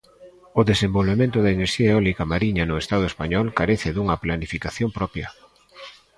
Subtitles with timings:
[0.59, 5.27] O desenvolvemento da enerxía eólica mariña no Estado español carece dunha planificación propia.